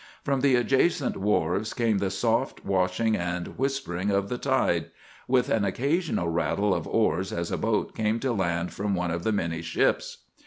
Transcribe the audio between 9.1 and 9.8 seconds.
of the many